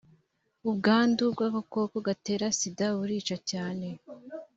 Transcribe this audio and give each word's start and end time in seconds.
ubwandu 0.69 1.23
bw 1.33 1.39
agakoko 1.47 1.95
gatera 2.07 2.45
sida 2.59 2.87
burica 2.97 3.35
cyane. 3.49 3.87